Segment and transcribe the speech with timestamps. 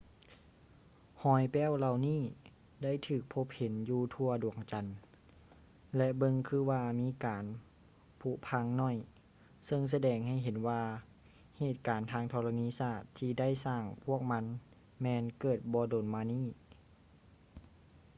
[1.21, 2.21] ຮອຍແປ້ວເຫຼົ່ານີ້
[2.83, 4.85] ໄດ້ຖືກພົບເຫັນຢູ່ທົ່ວດວງຈັນ
[5.97, 7.45] ແລະ ເບິ່ງຄືວ່າມີການ
[8.21, 8.95] ຜຸພັງໜ້ອຍ
[9.65, 10.81] ເຊິ່ງສະແດງໃຫ້ເຫັນວ່າ
[11.59, 14.43] ເຫດການທາງທໍລະນີສາດທີ່ໄດ້ສ້າງພວກມັນ
[15.01, 16.45] ແມ່ນເກີດບໍ່ດົນມານີ້